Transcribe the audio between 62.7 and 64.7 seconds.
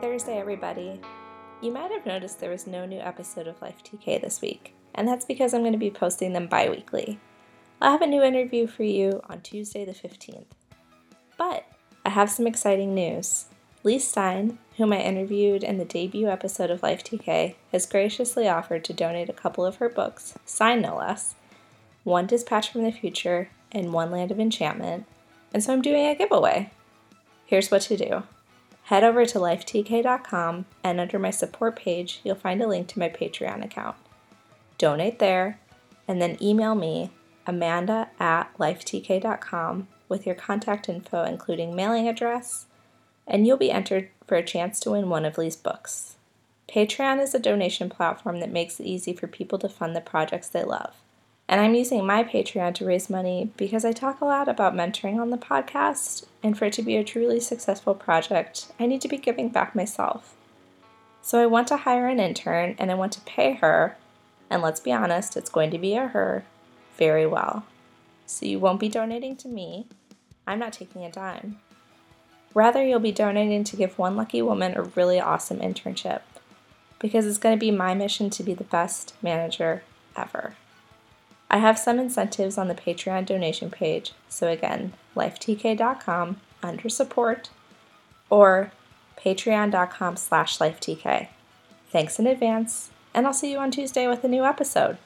and I want to pay her, and